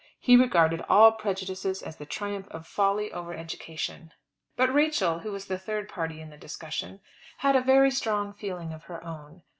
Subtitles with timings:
[0.19, 4.11] He regarded all prejudices as the triumph of folly over education.
[4.55, 7.01] But Rachel, who was the third party in the discussion,
[7.37, 9.43] had a very strong feeling of her own.